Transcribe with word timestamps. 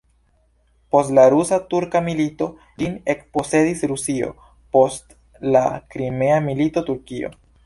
Post 0.95 1.11
la 1.17 1.25
rusa-turka 1.33 2.01
milito, 2.07 2.47
ĝin 2.79 2.95
ekposedis 3.15 3.85
Rusio, 3.93 4.31
post 4.77 5.15
la 5.57 5.65
Krimea 5.95 6.43
milito 6.49 6.85
Turkio. 6.91 7.33